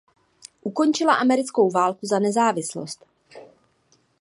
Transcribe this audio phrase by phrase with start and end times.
[0.63, 3.05] Ukončila americkou válku za nezávislost.